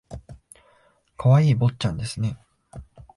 [1.15, 2.39] 可愛い坊ちゃんですね